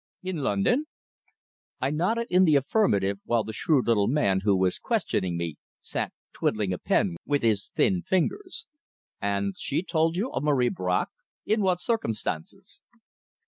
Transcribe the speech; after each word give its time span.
"In 0.23 0.37
London?" 0.37 0.87
I 1.79 1.91
nodded 1.91 2.25
in 2.31 2.43
the 2.45 2.55
affirmative, 2.55 3.19
while 3.23 3.43
the 3.43 3.53
shrewd 3.53 3.85
little 3.85 4.07
man 4.07 4.39
who 4.39 4.55
was 4.55 4.79
questioning 4.79 5.37
me 5.37 5.57
sat 5.79 6.11
twiddling 6.33 6.73
a 6.73 6.79
pen 6.79 7.17
with 7.23 7.43
his 7.43 7.69
thin 7.75 8.01
fingers. 8.01 8.65
"And 9.21 9.53
she 9.59 9.83
told 9.83 10.15
you 10.15 10.31
of 10.31 10.41
Marie 10.41 10.71
Bracq? 10.71 11.09
In 11.45 11.61
what 11.61 11.79
circumstances?" 11.79 12.81